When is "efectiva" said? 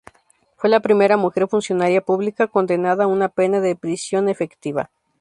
4.29-4.89